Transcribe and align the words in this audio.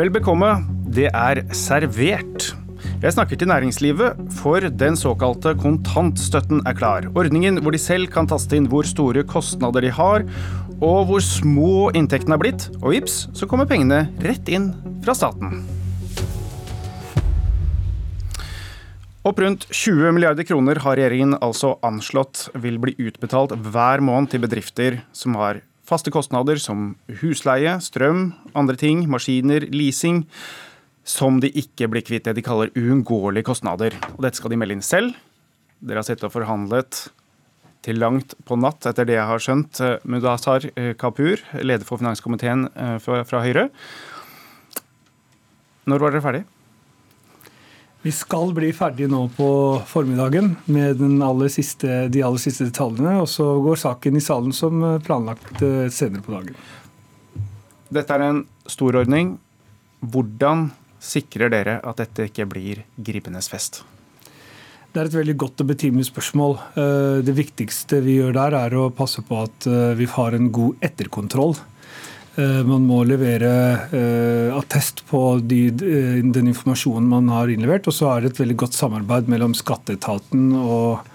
Vel 0.00 0.08
bekomme, 0.08 0.48
det 0.96 1.10
er 1.12 1.42
servert. 1.52 2.54
Jeg 3.02 3.12
snakker 3.12 3.36
til 3.36 3.50
næringslivet, 3.50 4.16
for 4.32 4.64
den 4.64 4.96
såkalte 4.96 5.52
kontantstøtten 5.60 6.62
er 6.64 6.72
klar. 6.78 7.04
Ordningen 7.12 7.60
hvor 7.60 7.76
de 7.76 7.80
selv 7.82 8.08
kan 8.08 8.24
taste 8.30 8.56
inn 8.56 8.70
hvor 8.72 8.88
store 8.88 9.26
kostnader 9.28 9.84
de 9.84 9.90
har, 9.92 10.24
og 10.80 11.10
hvor 11.10 11.20
små 11.20 11.90
inntektene 11.92 12.38
er 12.38 12.40
blitt. 12.40 12.70
Og 12.80 12.94
vips, 12.94 13.26
så 13.36 13.44
kommer 13.44 13.68
pengene 13.68 14.06
rett 14.24 14.48
inn 14.48 14.70
fra 15.04 15.12
staten. 15.18 15.60
Opp 19.20 19.44
rundt 19.44 19.68
20 19.68 20.14
milliarder 20.16 20.48
kroner 20.48 20.80
har 20.80 20.96
regjeringen 20.96 21.36
altså 21.44 21.74
anslått 21.84 22.46
vil 22.56 22.80
bli 22.80 22.96
utbetalt 23.04 23.52
hver 23.52 24.00
måned 24.00 24.32
til 24.32 24.48
bedrifter 24.48 25.02
som 25.12 25.36
har 25.36 25.60
faste 25.90 26.12
kostnader 26.14 26.60
som 26.62 26.94
husleie, 27.20 27.76
strøm, 27.82 28.30
andre 28.54 28.78
ting, 28.78 29.04
maskiner, 29.10 29.66
leasing, 29.74 30.24
som 31.06 31.40
de 31.42 31.50
ikke 31.50 31.88
blir 31.90 32.04
kvitt 32.06 32.28
det 32.28 32.36
de 32.38 32.44
kaller 32.46 32.70
uunngåelige 32.78 33.48
kostnader. 33.48 33.96
Og 34.14 34.22
dette 34.22 34.38
skal 34.38 34.52
de 34.52 34.60
melde 34.60 34.78
inn 34.78 34.86
selv. 34.86 35.16
Dere 35.80 36.02
har 36.02 36.06
sittet 36.06 36.28
og 36.28 36.34
forhandlet 36.34 37.08
til 37.84 37.98
langt 38.00 38.34
på 38.46 38.58
natt, 38.60 38.84
etter 38.86 39.08
det 39.08 39.16
jeg 39.16 39.28
har 39.30 39.42
skjønt. 39.42 39.80
Mudasar 40.04 40.66
Kapur, 41.00 41.40
leder 41.64 41.86
for 41.88 42.00
finanskomiteen 42.02 42.68
eh, 42.74 42.96
fra, 43.00 43.42
Høyre. 43.42 43.70
Når 45.88 46.02
var 46.02 46.12
dere 46.12 46.24
ferdig? 46.24 46.42
Vi 48.02 48.12
skal 48.16 48.54
bli 48.56 48.70
ferdig 48.72 49.10
nå 49.12 49.26
på 49.36 49.46
formiddagen 49.88 50.54
med 50.72 51.02
aller 51.20 51.50
siste, 51.52 52.06
de 52.08 52.22
aller 52.24 52.40
siste 52.40 52.70
detaljene. 52.70 53.18
Og 53.20 53.28
så 53.28 53.44
går 53.60 53.82
saken 53.82 54.16
i 54.16 54.24
salen 54.24 54.54
som 54.56 54.80
planlagt 55.04 55.60
eh, 55.60 55.86
senere 55.92 56.24
på 56.24 56.32
dagen. 56.32 56.56
Dette 57.92 58.16
er 58.16 58.24
en 58.24 58.44
stor 58.70 59.02
ordning. 59.02 59.34
Hvordan 60.00 60.70
sikrer 61.00 61.52
dere 61.52 61.80
at 61.84 62.00
dette 62.00 62.30
ikke 62.30 62.48
blir 62.48 62.84
gripenes 62.96 63.50
fest? 63.52 63.82
Det 64.90 64.98
er 64.98 65.06
et 65.06 65.14
veldig 65.20 65.36
godt 65.38 65.60
og 65.62 65.68
betimelig 65.70 66.08
spørsmål. 66.08 66.56
Eh, 66.80 67.18
det 67.26 67.36
viktigste 67.36 68.00
vi 68.02 68.16
gjør 68.16 68.32
der, 68.34 68.56
er 68.64 68.78
å 68.80 68.88
passe 68.96 69.22
på 69.26 69.44
at 69.44 69.68
eh, 69.68 69.92
vi 70.00 70.08
har 70.16 70.34
en 70.34 70.48
god 70.50 70.80
etterkontroll. 70.88 71.54
Eh, 72.38 72.62
man 72.66 72.86
må 72.86 73.02
levere 73.08 73.50
attest 74.54 75.02
på 75.08 75.40
de, 75.42 75.62
den 75.70 76.50
informasjonen 76.52 77.08
man 77.10 77.30
har 77.32 77.50
innlevert. 77.50 77.88
Og 77.90 77.96
så 77.96 78.10
er 78.12 78.22
det 78.22 78.34
et 78.34 78.42
veldig 78.44 78.58
godt 78.64 78.78
samarbeid 78.78 79.30
mellom 79.32 79.56
skatteetaten 79.58 80.52
og 80.60 81.06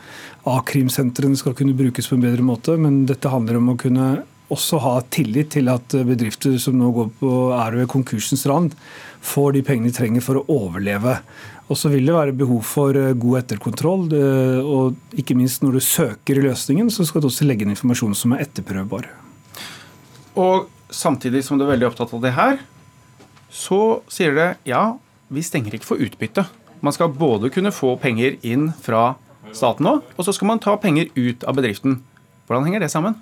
A-krimsentrene 0.45 1.37
skal 1.39 1.55
kunne 1.57 1.73
brukes 1.77 2.05
på 2.09 2.17
en 2.17 2.25
bedre 2.25 2.45
måte. 2.45 2.75
Men 2.77 3.05
dette 3.09 3.31
handler 3.31 3.57
om 3.61 3.73
å 3.73 3.79
kunne 3.81 4.09
også 4.53 4.77
ha 4.83 4.99
tillit 5.09 5.55
til 5.55 5.71
at 5.73 5.95
bedrifter 6.05 6.59
som 6.61 6.77
nå 6.77 6.91
går 6.93 7.07
på, 7.17 7.31
er 7.57 7.79
ved 7.79 7.89
konkursens 7.89 8.45
rand, 8.45 8.75
får 9.25 9.55
de 9.55 9.63
pengene 9.65 9.89
de 9.89 9.97
trenger 9.97 10.21
for 10.21 10.37
å 10.37 10.45
overleve. 10.53 11.15
Og 11.65 11.79
så 11.79 11.89
vil 11.89 12.05
det 12.05 12.13
være 12.13 12.35
behov 12.37 12.61
for 12.67 12.97
eh, 12.99 13.15
god 13.17 13.41
etterkontroll. 13.41 14.05
Og 14.61 15.17
ikke 15.17 15.37
minst 15.37 15.65
når 15.65 15.79
du 15.79 15.85
søker 15.87 16.41
løsningen, 16.43 16.91
så 16.93 17.07
skal 17.07 17.23
du 17.23 17.29
også 17.31 17.47
legge 17.47 17.65
inn 17.65 17.73
informasjon 17.73 18.13
som 18.17 18.35
er 18.35 18.45
etterprøvbar. 18.45 19.09
Og 20.35 20.67
samtidig 20.93 21.43
som 21.45 21.59
du 21.59 21.65
er 21.65 21.73
veldig 21.75 21.89
opptatt 21.89 22.13
av 22.15 22.23
det 22.23 22.33
her, 22.35 22.59
så 23.49 24.01
sier 24.11 24.35
det 24.35 24.49
ja, 24.67 24.95
vi 25.31 25.43
stenger 25.45 25.75
ikke 25.75 25.89
for 25.93 26.01
utbytte. 26.01 26.45
Man 26.85 26.93
skal 26.93 27.13
både 27.15 27.49
kunne 27.53 27.73
få 27.73 27.95
penger 28.01 28.37
inn 28.45 28.69
fra 28.83 29.15
staten 29.55 29.87
òg, 29.89 30.03
og 30.17 30.27
så 30.27 30.33
skal 30.35 30.51
man 30.51 30.61
ta 30.61 30.75
penger 30.81 31.09
ut 31.15 31.45
av 31.47 31.57
bedriften. 31.57 32.01
Hvordan 32.45 32.67
henger 32.67 32.83
det 32.85 32.91
sammen? 32.93 33.17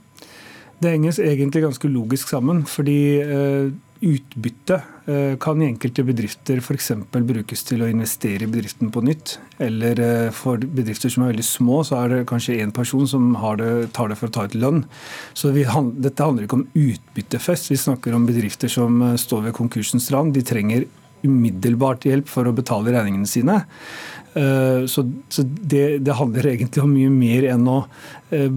Det 0.84 0.92
henger 0.92 1.20
egentlig 1.24 1.64
ganske 1.64 1.88
logisk 1.92 2.28
sammen. 2.28 2.66
fordi 2.66 3.22
eh, 3.22 3.72
utbytte 4.04 4.78
eh, 5.08 5.36
kan 5.42 5.62
i 5.62 5.68
enkelte 5.70 6.04
bedrifter 6.06 6.60
f.eks. 6.60 6.92
brukes 7.14 7.64
til 7.68 7.84
å 7.84 7.90
investere 7.92 8.46
i 8.46 8.50
bedriften 8.50 8.92
på 8.94 9.04
nytt. 9.06 9.38
Eller 9.64 10.02
eh, 10.04 10.32
for 10.36 10.62
bedrifter 10.62 11.14
som 11.14 11.26
er 11.26 11.34
veldig 11.34 11.46
små, 11.48 11.82
så 11.88 12.02
er 12.02 12.12
det 12.12 12.24
kanskje 12.30 12.60
én 12.64 12.74
person 12.76 13.08
som 13.10 13.32
det, 13.60 13.70
tar 13.96 14.12
det 14.12 14.20
for 14.20 14.32
å 14.32 14.36
ta 14.36 14.48
ut 14.48 14.58
lønn. 14.60 14.84
Så 15.38 15.54
vi, 15.56 15.66
dette 16.04 16.28
handler 16.28 16.48
ikke 16.48 16.62
om 16.62 16.68
utbyttefest. 16.74 17.72
Vi 17.72 17.80
snakker 17.80 18.16
om 18.16 18.28
bedrifter 18.30 18.72
som 18.72 19.02
står 19.20 19.48
ved 19.50 19.58
konkursens 19.58 20.12
rand. 20.14 20.36
De 20.36 20.46
trenger 20.46 20.88
umiddelbart 21.28 22.08
hjelp 22.08 22.30
for 22.32 22.48
å 22.50 22.56
betale 22.56 22.94
regningene 22.94 23.30
sine. 23.30 23.62
Eh, 24.34 24.86
så, 24.86 25.04
det, 25.46 25.98
det, 25.98 26.14
handler 26.18 26.48
egentlig 26.48 26.82
om 26.82 26.90
mye 26.90 27.10
mer 27.14 27.46
enn 27.54 27.68
å, 27.70 27.76
eh, 28.34 28.48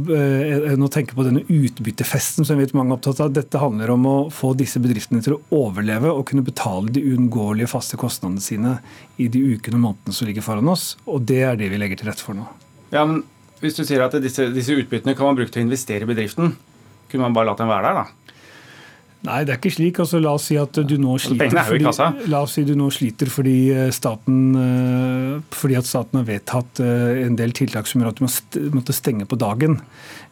enn 0.72 0.84
å, 0.84 0.88
tenke 0.92 1.16
på 1.16 1.26
denne 1.26 1.42
utbyttefesten 1.52 2.46
som 2.46 2.56
jeg 2.56 2.70
vet 2.70 2.76
mange 2.78 2.94
er 2.94 2.96
opptatt 2.96 3.20
av. 3.20 3.34
Dette 3.36 3.60
handler 3.60 3.92
om 3.92 4.06
å 4.08 4.16
få 4.32 4.54
disse 4.56 4.80
bedriftene 4.80 5.20
til 5.24 5.36
å 5.36 5.40
overleve 5.66 6.12
og 6.12 6.24
kunne 6.30 6.46
betale 6.46 6.94
de 6.94 7.04
uunngåelige 7.04 7.68
faste 7.74 8.00
kostnadene 8.00 8.44
sine 8.44 8.78
i 9.20 9.28
de 9.28 9.42
ukene 9.52 9.76
og 9.76 9.84
månedene 9.84 10.16
som 10.16 10.30
ligger 10.30 10.46
foran 10.46 10.72
oss. 10.72 10.94
Og 11.04 11.26
det 11.28 11.42
er 11.44 11.60
det 11.60 11.68
vi 11.72 11.80
legger 11.82 12.00
til 12.00 12.10
rette 12.10 12.24
for 12.24 12.38
nå. 12.38 12.48
Ja, 12.94 13.04
men 13.04 13.24
Hvis 13.56 13.78
du 13.78 13.86
sier 13.88 14.02
at 14.04 14.12
disse, 14.20 14.50
disse 14.52 14.74
utbyttene 14.76 15.14
kan 15.16 15.30
man 15.30 15.36
bruke 15.38 15.48
til 15.48 15.62
å 15.62 15.64
investere 15.64 16.04
i 16.04 16.08
bedriften, 16.08 16.50
kunne 17.08 17.24
man 17.24 17.32
bare 17.32 17.48
latt 17.48 17.62
dem 17.62 17.70
være 17.70 17.88
der, 17.88 18.02
da? 18.02 18.25
Nei, 19.26 19.40
det 19.46 19.54
er 19.54 19.58
ikke 19.58 19.72
slik. 19.74 19.98
Altså, 20.02 20.20
la 20.22 20.32
oss 20.36 20.46
si 20.50 20.56
at 20.60 20.78
du 20.86 20.94
nå 21.02 21.16
sliter 21.22 21.50
fordi, 21.66 21.86
la 22.30 22.42
oss 22.44 22.54
si 22.56 22.62
du 22.66 22.74
nå 22.78 22.88
sliter 22.94 23.30
fordi, 23.32 23.56
eh, 23.74 23.90
staten, 23.94 24.38
eh, 24.60 25.32
fordi 25.54 25.78
at 25.78 25.88
staten 25.88 26.20
har 26.20 26.28
vedtatt 26.28 26.82
eh, 26.84 27.24
en 27.24 27.38
del 27.38 27.54
tiltak 27.56 27.90
som 27.90 28.02
gjør 28.02 28.12
at 28.12 28.22
du 28.54 28.70
måtte 28.76 28.94
stenge 28.96 29.26
på 29.28 29.38
dagen. 29.40 29.80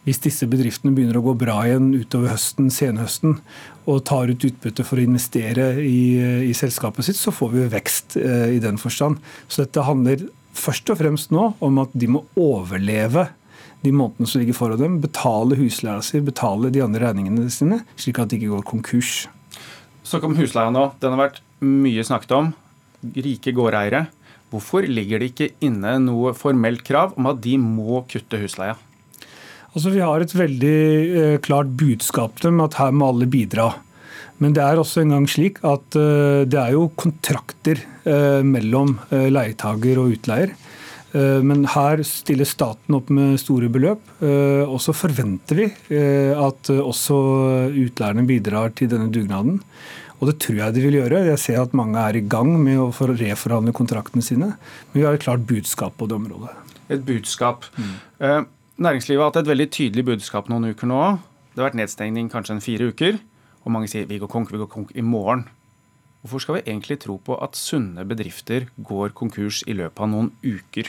Hvis 0.06 0.22
disse 0.22 0.46
bedriftene 0.50 0.94
begynner 0.94 1.18
å 1.18 1.24
gå 1.26 1.34
bra 1.40 1.62
igjen 1.66 1.90
utover 1.96 2.34
høsten, 2.34 2.70
senhøsten, 2.72 3.38
og 3.90 4.04
tar 4.08 4.30
ut 4.30 4.46
utbytte 4.46 4.84
for 4.86 5.00
å 5.00 5.04
investere 5.04 5.74
i, 5.80 6.16
i 6.48 6.52
selskapet 6.56 7.08
sitt, 7.08 7.18
så 7.20 7.32
får 7.34 7.50
vi 7.52 7.68
vekst 7.72 8.18
i 8.20 8.60
den 8.62 8.78
forstand. 8.80 9.18
Så 9.48 9.64
dette 9.64 9.84
handler 9.84 10.22
først 10.54 10.92
og 10.92 11.00
fremst 11.00 11.32
nå 11.34 11.50
om 11.64 11.80
at 11.82 11.92
de 11.96 12.08
må 12.14 12.22
overleve 12.40 13.26
de 13.84 13.92
månedene 13.94 14.28
som 14.30 14.42
ligger 14.42 14.56
foran 14.56 14.80
dem, 14.80 14.98
betale 15.02 15.58
husleia 15.58 16.00
si, 16.04 16.22
betale 16.24 16.72
de 16.72 16.82
andre 16.84 17.04
regningene 17.04 17.50
sine, 17.52 17.82
slik 18.00 18.20
at 18.22 18.32
de 18.32 18.40
ikke 18.40 18.52
går 18.54 18.66
konkurs. 18.68 19.14
Snakk 20.04 20.26
om 20.28 20.36
husleia 20.38 20.72
nå. 20.72 20.88
Den 21.00 21.14
har 21.14 21.26
vært 21.26 21.40
mye 21.64 22.04
snakket 22.04 22.34
om. 22.36 22.52
Rike 23.14 23.52
gårdeiere. 23.56 24.06
Hvorfor 24.52 24.86
ligger 24.86 25.20
det 25.20 25.32
ikke 25.32 25.52
inne 25.66 25.96
noe 26.02 26.34
formelt 26.36 26.84
krav 26.86 27.16
om 27.18 27.30
at 27.32 27.40
de 27.44 27.56
må 27.60 28.04
kutte 28.10 28.40
husleia? 28.40 28.76
Altså, 29.74 29.90
Vi 29.90 30.04
har 30.04 30.22
et 30.22 30.34
veldig 30.36 30.76
eh, 31.18 31.38
klart 31.42 31.72
budskap 31.74 32.38
til 32.38 32.52
dem 32.52 32.62
at 32.62 32.76
her 32.78 32.92
må 32.94 33.10
alle 33.10 33.26
bidra. 33.26 33.72
Men 34.42 34.54
det 34.54 34.62
er 34.62 34.78
også 34.80 35.02
en 35.02 35.14
gang 35.14 35.26
slik 35.30 35.60
at 35.66 35.98
eh, 35.98 36.44
det 36.46 36.60
er 36.60 36.74
jo 36.74 36.88
kontrakter 36.98 37.80
eh, 38.06 38.42
mellom 38.46 38.96
eh, 39.10 39.30
leietager 39.32 40.00
og 40.02 40.14
utleier. 40.16 40.54
Eh, 41.14 41.40
men 41.46 41.62
her 41.70 42.02
stiller 42.06 42.48
staten 42.48 42.96
opp 42.96 43.10
med 43.14 43.38
store 43.42 43.70
beløp. 43.72 44.02
Eh, 44.24 44.64
og 44.66 44.80
så 44.82 44.94
forventer 44.96 45.60
vi 45.60 45.68
eh, 45.94 46.32
at 46.34 46.72
også 46.74 47.18
utleierne 47.70 48.26
bidrar 48.26 48.74
til 48.74 48.90
denne 48.90 49.12
dugnaden. 49.14 49.60
Og 50.20 50.30
det 50.30 50.38
tror 50.42 50.58
jeg 50.58 50.74
de 50.74 50.82
vil 50.82 50.98
gjøre. 50.98 51.24
Jeg 51.28 51.42
ser 51.42 51.60
at 51.62 51.74
mange 51.76 52.00
er 52.00 52.18
i 52.18 52.24
gang 52.24 52.54
med 52.62 52.80
å 52.80 52.90
reforhandle 52.90 53.74
kontraktene 53.76 54.24
sine. 54.24 54.54
Men 54.90 54.98
vi 54.98 55.06
har 55.06 55.16
et 55.16 55.24
klart 55.24 55.44
budskap 55.46 55.98
på 56.00 56.08
det 56.10 56.16
området. 56.16 56.54
Et 56.92 57.02
budskap. 57.02 57.66
Mm. 57.76 58.46
Næringslivet 58.80 59.20
har 59.20 59.30
hatt 59.30 59.42
et 59.42 59.50
veldig 59.50 59.66
tydelig 59.74 60.04
budskap 60.06 60.48
noen 60.52 60.70
uker 60.70 60.88
nå. 60.88 61.00
Det 61.52 61.60
har 61.60 61.68
vært 61.68 61.80
nedstengning 61.82 62.30
kanskje 62.32 62.56
en 62.56 62.64
fire 62.64 62.88
uker. 62.94 63.18
Og 63.66 63.74
mange 63.74 63.90
sier 63.90 64.08
vi 64.08 64.20
går 64.22 64.30
konk, 64.30 64.54
vi 64.54 64.62
går 64.62 64.70
konk 64.70 64.94
i 64.96 65.04
morgen. 65.04 65.44
Hvorfor 66.24 66.40
skal 66.40 66.56
vi 66.56 66.64
egentlig 66.70 67.02
tro 67.02 67.18
på 67.20 67.36
at 67.44 67.58
sunne 67.58 68.06
bedrifter 68.08 68.70
går 68.80 69.12
konkurs 69.18 69.60
i 69.68 69.76
løpet 69.76 70.06
av 70.06 70.08
noen 70.08 70.30
uker? 70.40 70.88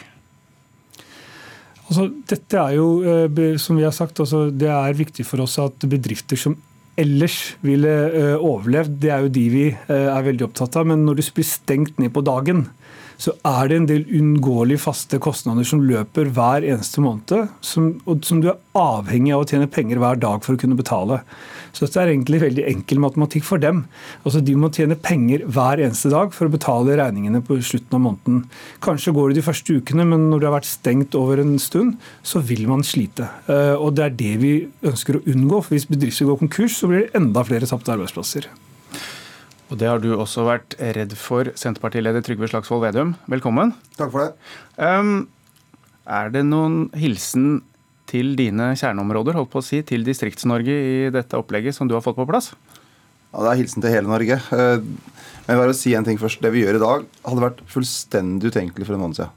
Altså, 1.85 2.07
dette 2.29 2.62
er 2.62 2.78
jo, 2.79 2.88
eh, 3.06 3.58
som 3.61 3.78
vi 3.78 3.85
har 3.85 3.93
sagt, 3.93 4.20
altså, 4.20 4.47
det 4.49 4.72
er 4.72 4.97
viktig 4.97 5.26
for 5.28 5.43
oss 5.43 5.59
at 5.61 5.85
bedrifter 5.90 6.40
som 6.40 6.58
ellers 6.97 7.55
ville 7.66 7.91
eh, 7.91 8.34
overlevd, 8.40 8.97
det 9.03 9.11
er 9.11 9.26
jo 9.26 9.34
de 9.35 9.46
vi 9.52 9.66
eh, 9.70 10.08
er 10.09 10.26
veldig 10.26 10.47
opptatt 10.47 10.79
av. 10.79 10.87
Men 10.90 11.03
når 11.05 11.20
det 11.20 11.28
blir 11.35 11.47
stengt 11.47 11.99
ned 12.02 12.14
på 12.16 12.23
dagen, 12.26 12.66
så 13.22 13.34
er 13.47 13.70
det 13.70 13.78
en 13.79 13.87
del 13.90 14.05
unngåelige 14.17 14.82
faste 14.84 15.20
kostnader 15.23 15.67
som 15.67 15.84
løper 15.87 16.29
hver 16.35 16.66
eneste 16.67 17.03
måned, 17.03 17.52
som, 17.64 17.93
som 18.26 18.41
du 18.43 18.49
er 18.52 18.59
avhengig 18.76 19.32
av 19.35 19.46
å 19.46 19.47
tjene 19.49 19.70
penger 19.72 20.02
hver 20.02 20.20
dag 20.20 20.43
for 20.43 20.55
å 20.55 20.59
kunne 20.59 20.78
betale. 20.78 21.22
Så 21.76 21.85
dette 21.85 22.02
er 22.02 22.11
egentlig 22.11 22.41
veldig 22.43 22.66
enkel 22.72 23.02
matematikk 23.03 23.47
for 23.47 23.61
dem. 23.61 23.84
Altså 24.23 24.41
De 24.43 24.55
må 24.59 24.72
tjene 24.76 24.99
penger 24.99 25.46
hver 25.47 25.84
eneste 25.84 26.11
dag 26.11 26.35
for 26.35 26.47
å 26.47 26.53
betale 26.53 26.97
regningene 26.99 27.43
på 27.46 27.59
slutten 27.64 27.97
av 27.97 28.03
måneden. 28.05 28.43
Kanskje 28.84 29.16
går 29.16 29.31
det 29.31 29.40
de 29.41 29.47
første 29.47 29.79
ukene, 29.79 30.08
men 30.08 30.29
når 30.31 30.43
det 30.43 30.49
har 30.49 30.58
vært 30.58 30.72
stengt 30.72 31.20
over 31.20 31.43
en 31.43 31.58
stund, 31.61 31.97
så 32.23 32.43
vil 32.43 32.67
man 32.72 32.84
slite. 32.88 33.28
Eh, 33.52 33.76
og 33.76 33.96
det 33.97 34.08
er 34.08 34.20
det 34.20 34.35
vi 34.43 34.53
ønsker 34.85 35.20
å 35.20 35.26
unngå. 35.31 35.64
for 35.64 35.76
Hvis 35.76 35.90
bedrifter 35.90 36.31
går 36.31 36.43
konkurs, 36.46 36.79
så 36.79 36.91
blir 36.91 37.05
det 37.05 37.20
enda 37.20 37.43
flere 37.47 37.67
tapte 37.67 37.96
arbeidsplasser. 37.96 38.52
Og 39.66 39.79
Det 39.82 39.88
har 39.90 40.02
du 40.02 40.12
også 40.14 40.44
vært 40.46 40.76
redd 40.78 41.16
for, 41.17 41.50
Senterpartileder 41.58 42.22
Trygve 42.26 42.50
Slagsvold 42.52 42.84
Vedum. 42.84 43.16
Velkommen. 43.32 43.73
Takk 43.97 44.12
for 44.14 44.22
det. 44.22 44.52
Um, 44.78 45.26
er 46.06 46.29
det 46.29 46.44
noen 46.46 46.91
hilsen 46.94 47.64
til 48.06 48.35
dine 48.38 48.76
kjerneområder, 48.78 49.34
holdt 49.34 49.50
på 49.50 49.64
å 49.64 49.66
si, 49.66 49.82
til 49.82 50.06
Distrikts-Norge 50.06 50.76
i 50.76 51.09
dette 51.14 51.40
opplegget 51.40 51.73
som 51.73 51.90
du 51.90 51.96
har 51.97 52.06
fått 52.06 52.20
på 52.20 52.28
plass? 52.29 52.52
Ja, 53.34 53.41
Det 53.41 53.50
er 53.52 53.62
hilsen 53.64 53.82
til 53.82 53.96
hele 53.96 54.12
Norge. 54.12 54.38
Eh, 54.38 54.85
men 55.47 55.59
bare 55.59 55.73
å 55.73 55.78
si 55.78 55.96
en 55.97 56.06
ting 56.06 56.22
først. 56.22 56.46
Det 56.46 56.53
vi 56.53 56.62
gjør 56.62 56.78
i 56.78 56.85
dag, 56.85 57.09
hadde 57.26 57.46
vært 57.47 57.66
fullstendig 57.66 58.53
utenkelig 58.53 58.85
for 58.85 58.94
en 58.94 59.02
måned 59.02 59.17
siden. 59.17 59.34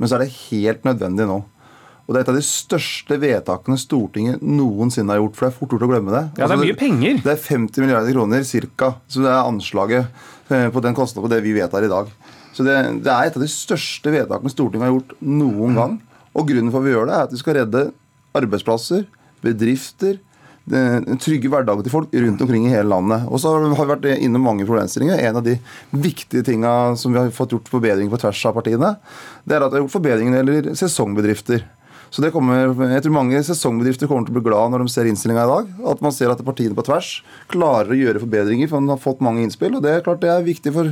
Men 0.00 0.10
så 0.10 0.18
er 0.18 0.24
det 0.24 0.34
helt 0.50 0.82
nødvendig 0.88 1.28
nå. 1.30 1.38
Og 2.10 2.16
det 2.16 2.18
er 2.18 2.24
et 2.24 2.30
av 2.32 2.38
de 2.40 2.42
største 2.42 3.16
vedtakene 3.22 3.78
Stortinget 3.78 4.40
noensinne 4.42 5.14
har 5.14 5.20
gjort. 5.20 5.36
For 5.38 5.46
det 5.46 5.52
er 5.52 5.58
fort 5.60 5.74
gjort 5.76 5.84
å 5.86 5.90
glemme 5.92 6.10
det. 6.10 6.22
Ja, 6.34 6.40
det 6.40 6.42
er 6.42 6.56
Altså, 6.56 6.64
mye 6.64 6.78
penger. 6.80 7.20
Det 7.22 7.30
er 7.30 7.44
50 7.44 7.84
milliarder 7.84 8.16
kroner 8.16 8.42
cirka, 8.48 8.88
som 9.06 9.22
det 9.22 9.30
er 9.30 9.44
anslaget 9.44 10.24
eh, 10.50 10.66
på 10.74 10.82
den 10.82 10.98
kostnaden 10.98 11.28
på 11.28 11.30
det 11.30 11.38
vi 11.44 11.54
vedtar 11.54 11.86
i 11.86 11.92
dag. 11.92 12.10
Så 12.50 12.66
det, 12.66 12.74
det 13.06 13.12
er 13.14 13.30
et 13.30 13.38
av 13.38 13.44
de 13.44 13.50
største 13.52 14.10
vedtakene 14.10 14.50
Stortinget 14.50 14.88
har 14.88 14.96
gjort 14.96 15.14
noen 15.22 15.78
gang. 15.78 15.96
Og 16.34 16.50
grunnen 16.50 16.74
for 16.74 16.82
at 16.82 16.88
vi 16.88 16.96
gjør 16.96 17.06
det, 17.06 17.14
er 17.14 17.30
at 17.30 17.38
vi 17.38 17.42
skal 17.44 17.58
redde 17.60 17.86
arbeidsplasser, 18.42 19.06
bedrifter, 19.46 20.18
den 20.70 21.18
trygge 21.22 21.50
hverdagen 21.50 21.82
til 21.86 21.92
folk 21.92 22.12
rundt 22.14 22.42
omkring 22.44 22.66
i 22.66 22.74
hele 22.74 22.90
landet. 22.90 23.24
Og 23.30 23.40
så 23.42 23.54
har 23.54 23.64
vi 23.64 23.90
vært 23.94 24.06
innom 24.18 24.44
mange 24.44 24.66
problemstillinger. 24.68 25.22
En 25.30 25.40
av 25.40 25.46
de 25.46 25.56
viktige 25.90 26.44
tinga 26.46 26.96
som 27.00 27.14
vi 27.14 27.22
har 27.22 27.30
fått 27.34 27.54
gjort 27.54 27.70
forbedringer 27.70 28.12
på 28.12 28.20
tvers 28.22 28.42
av 28.50 28.58
partiene, 28.58 28.96
det 29.46 29.56
er 29.56 29.64
at 29.66 29.72
vi 29.72 29.78
har 29.78 29.86
gjort 29.86 29.96
forbedringer 29.96 30.36
når 30.36 30.50
det 30.50 30.58
gjelder 30.58 30.80
sesongbedrifter. 30.82 31.64
Så 32.10 32.22
det 32.24 32.32
kommer, 32.34 32.72
jeg 32.90 33.04
tror 33.04 33.14
Mange 33.14 33.38
sesongbedrifter 33.46 34.10
kommer 34.10 34.26
til 34.26 34.34
å 34.34 34.40
bli 34.40 34.48
glad 34.48 34.72
når 34.72 34.82
de 34.82 34.92
ser 34.92 35.06
innstillinga 35.10 35.46
i 35.46 35.50
dag. 35.50 35.72
At 35.92 36.02
man 36.02 36.14
ser 36.14 36.32
at 36.32 36.42
partiene 36.46 36.74
på 36.74 36.84
tvers 36.88 37.20
klarer 37.52 37.94
å 37.94 37.98
gjøre 37.98 38.22
forbedringer, 38.24 38.70
for 38.70 38.82
man 38.82 38.96
har 38.96 39.02
fått 39.02 39.22
mange 39.24 39.44
innspill. 39.46 39.76
og 39.78 39.84
Det 39.86 39.94
er 39.94 40.06
klart 40.06 40.22
det 40.24 40.32
er 40.32 40.46
viktig 40.46 40.74
for 40.74 40.90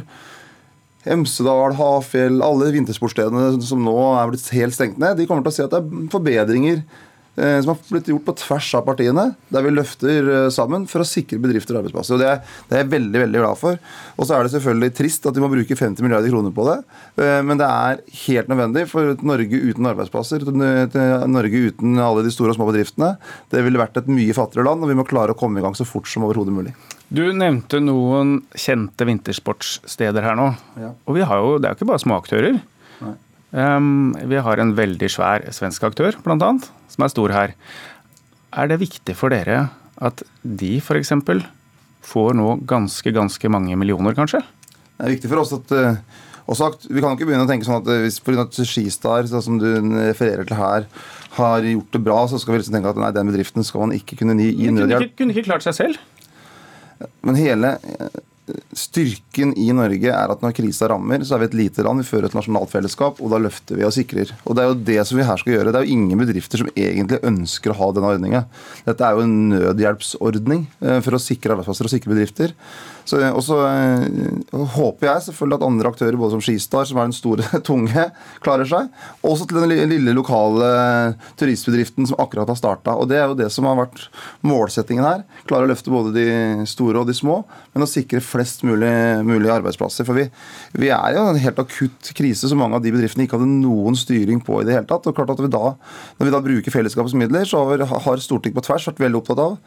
Hemsedal, 1.08 1.74
Hafjell, 1.78 2.40
alle 2.44 2.70
vintersportsstedene 2.74 3.62
som 3.64 3.82
nå 3.82 3.96
er 4.18 4.30
blitt 4.30 4.48
helt 4.54 4.76
stengt 4.76 4.98
ned. 5.00 5.18
De 5.18 5.26
kommer 5.26 5.46
til 5.46 5.54
å 5.54 5.56
se 5.56 5.66
at 5.66 5.74
det 5.74 5.82
er 5.82 6.08
forbedringer 6.12 6.82
som 7.38 7.72
har 7.72 7.80
blitt 7.92 8.10
gjort 8.10 8.26
på 8.26 8.34
tvers 8.40 8.68
av 8.78 8.84
partiene, 8.86 9.24
der 9.54 9.64
vi 9.64 9.72
løfter 9.74 10.30
eh, 10.32 10.48
sammen 10.54 10.86
for 10.90 11.04
å 11.04 11.08
sikre 11.08 11.40
bedrifter 11.42 11.76
og 11.76 11.82
arbeidsplasser. 11.82 12.16
og 12.16 12.22
Det 12.22 12.28
er, 12.32 12.42
det 12.68 12.76
er 12.76 12.82
jeg 12.84 12.90
veldig 12.94 13.22
veldig 13.24 13.42
glad 13.44 13.60
for. 13.60 13.78
Og 14.16 14.28
så 14.28 14.36
er 14.36 14.44
det 14.46 14.54
selvfølgelig 14.56 14.96
trist 14.98 15.28
at 15.30 15.38
vi 15.38 15.44
må 15.44 15.50
bruke 15.52 15.78
50 15.78 16.04
milliarder 16.04 16.32
kroner 16.32 16.54
på 16.54 16.66
det, 16.68 16.76
eh, 17.22 17.40
men 17.46 17.60
det 17.60 17.68
er 17.68 18.02
helt 18.24 18.52
nødvendig 18.52 18.86
for 18.90 19.14
et 19.14 19.24
Norge 19.26 19.62
uten 19.68 19.90
arbeidsplasser, 19.92 20.46
et 20.48 20.98
Norge 21.28 21.64
uten 21.70 21.98
alle 22.02 22.24
de 22.26 22.34
store 22.34 22.54
og 22.54 22.58
små 22.58 22.70
bedriftene. 22.70 23.14
Det 23.52 23.64
ville 23.66 23.80
vært 23.80 24.00
et 24.00 24.10
mye 24.10 24.36
fattigere 24.36 24.68
land, 24.68 24.84
og 24.84 24.92
vi 24.92 24.98
må 24.98 25.06
klare 25.08 25.34
å 25.34 25.38
komme 25.38 25.60
i 25.60 25.64
gang 25.64 25.76
så 25.78 25.86
fort 25.88 26.10
som 26.10 26.26
overhodet 26.26 26.54
mulig. 26.54 26.74
Du 27.08 27.22
nevnte 27.32 27.80
noen 27.80 28.42
kjente 28.52 29.06
vintersportssteder 29.08 30.26
her 30.26 30.36
nå. 30.36 30.50
Ja. 30.76 30.90
Og 31.08 31.16
vi 31.16 31.24
har 31.24 31.40
jo, 31.40 31.54
det 31.56 31.70
er 31.70 31.72
jo 31.72 31.80
ikke 31.80 31.92
bare 31.94 32.02
små 32.02 32.18
aktører. 32.20 32.58
Um, 33.48 34.12
vi 34.28 34.40
har 34.44 34.60
en 34.60 34.74
veldig 34.76 35.08
svær 35.08 35.46
svensk 35.56 35.86
aktør, 35.88 36.18
annet, 36.28 36.68
som 36.92 37.04
er 37.04 37.12
stor 37.12 37.32
her. 37.32 37.54
Er 38.52 38.68
det 38.68 38.80
viktig 38.82 39.16
for 39.16 39.32
dere 39.32 39.70
at 40.04 40.22
de 40.42 40.76
f.eks. 40.82 41.14
får 42.04 42.36
nå 42.36 42.58
ganske, 42.68 43.12
ganske 43.12 43.50
mange 43.52 43.76
millioner, 43.80 44.16
kanskje? 44.16 44.42
Det 44.98 45.06
er 45.06 45.14
viktig 45.14 45.30
for 45.30 45.40
oss 45.40 45.54
at 45.56 45.72
eh, 45.72 46.00
også, 46.48 46.70
Vi 46.88 47.00
kan 47.00 47.14
ikke 47.14 47.28
begynne 47.28 47.44
å 47.44 47.48
tenke 47.48 47.66
sånn 47.68 47.82
at 47.82 47.90
eh, 47.92 48.04
hvis 48.04 48.20
pga. 48.24 48.46
Skistar, 48.52 49.28
sånn 49.30 49.44
som 49.44 49.58
du 49.60 49.68
refererer 49.96 50.48
til 50.48 50.58
her, 50.58 50.88
har 51.38 51.64
gjort 51.64 51.92
det 51.94 52.04
bra, 52.04 52.20
så 52.28 52.40
skal 52.40 52.54
vi 52.54 52.62
liksom 52.62 52.76
tenke 52.76 52.92
at 52.92 53.00
nei, 53.00 53.12
den 53.16 53.32
bedriften 53.32 53.66
skal 53.66 53.86
man 53.86 53.96
ikke 53.96 54.18
kunne 54.20 54.36
gi, 54.40 54.52
nødhjelp. 54.68 54.76
De 54.76 54.92
kunne 54.92 55.08
ikke, 55.08 55.18
kunne 55.22 55.36
ikke 55.36 55.48
klart 55.48 55.66
seg 55.66 55.76
selv. 55.76 56.00
Men 57.24 57.38
hele 57.38 57.76
styrken 58.76 59.54
i 59.58 59.68
Norge 59.76 60.12
er 60.12 60.32
at 60.32 60.42
når 60.44 60.54
krisa 60.56 60.88
rammer, 60.90 61.24
så 61.26 61.36
er 61.36 61.42
vi 61.42 61.48
et 61.50 61.56
lite 61.62 61.84
land. 61.86 62.02
Vi 62.02 62.08
fører 62.08 62.28
et 62.28 62.36
nasjonalt 62.36 62.72
fellesskap, 62.72 63.22
og 63.22 63.32
da 63.32 63.40
løfter 63.42 63.78
vi 63.78 63.86
og 63.86 63.94
sikrer. 63.94 64.32
Og 64.44 64.56
Det 64.56 64.64
er 64.64 64.70
jo 64.70 64.78
det 64.90 64.98
som 65.08 65.18
vi 65.18 65.26
her 65.28 65.40
skal 65.40 65.54
gjøre. 65.54 65.72
Det 65.72 65.80
er 65.80 65.88
jo 65.88 65.96
ingen 65.96 66.22
bedrifter 66.22 66.62
som 66.62 66.70
egentlig 66.74 67.22
ønsker 67.30 67.72
å 67.72 67.78
ha 67.80 67.90
denne 67.96 68.12
ordninga. 68.14 68.44
Dette 68.86 69.06
er 69.06 69.16
jo 69.16 69.24
en 69.26 69.36
nødhjelpsordning 69.54 70.66
eh, 70.82 71.00
for 71.04 71.16
å 71.16 71.22
sikre 71.22 71.54
arbeidsplasser 71.54 71.88
og 71.88 71.94
sikre 71.94 72.14
bedrifter. 72.14 72.54
Så, 73.08 73.20
og 73.24 73.40
så 73.44 73.56
eh, 73.64 74.64
håper 74.74 75.08
jeg 75.08 75.24
selvfølgelig 75.28 75.58
at 75.58 75.66
andre 75.68 75.92
aktører, 75.92 76.18
både 76.20 76.36
som 76.36 76.42
Skistar, 76.44 76.84
som 76.88 76.98
er 77.00 77.08
den 77.08 77.16
store, 77.16 77.46
tunge, 77.68 78.08
klarer 78.44 78.68
seg. 78.68 78.90
Også 79.24 79.46
til 79.48 79.62
den 79.62 79.88
lille 79.94 80.14
lokale 80.16 80.68
turistbedriften 81.40 82.08
som 82.10 82.20
akkurat 82.20 82.50
har 82.52 82.58
starta. 82.58 82.96
Og 82.98 83.08
det 83.08 83.20
er 83.20 83.30
jo 83.30 83.38
det 83.38 83.48
som 83.54 83.68
har 83.68 83.78
vært 83.80 84.08
målsettingen 84.46 85.06
her. 85.06 85.24
Klare 85.48 85.68
å 85.68 85.72
løfte 85.72 85.94
både 85.94 86.12
de 86.16 86.26
store 86.68 87.00
og 87.00 87.08
de 87.08 87.16
små, 87.16 87.40
men 87.72 87.86
å 87.86 87.88
sikre 87.88 88.20
flest 88.38 88.64
mulig, 88.66 88.92
mulig 89.26 89.50
arbeidsplasser. 89.52 90.06
For 90.08 90.16
vi, 90.18 90.28
vi 90.78 90.92
er 90.94 91.18
jo 91.18 91.26
en 91.28 91.42
helt 91.42 91.60
akutt 91.62 92.12
krise 92.16 92.50
som 92.50 92.62
mange 92.62 92.78
av 92.78 92.84
de 92.84 92.94
bedriftene 92.94 93.26
ikke 93.26 93.38
hadde 93.38 93.50
noen 93.50 93.98
styring 93.98 94.40
på 94.44 94.62
i 94.62 94.68
det 94.68 94.78
hele 94.78 94.88
tatt. 94.88 95.10
Og 95.10 95.18
klart 95.18 95.34
at 95.34 95.42
vi 95.42 95.50
da, 95.52 95.74
Når 96.18 96.28
vi 96.28 96.34
da 96.34 96.44
bruker 96.44 96.74
fellesskapets 96.74 97.18
midler, 97.18 97.44
så 97.48 97.64
har, 97.68 97.84
har 97.84 98.22
Stortinget 98.22 98.58
på 98.58 98.66
tvers 98.70 98.88
vært 98.90 99.04
veldig 99.04 99.22
opptatt 99.22 99.44
av 99.44 99.58